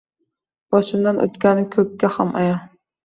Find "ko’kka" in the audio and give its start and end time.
1.77-2.11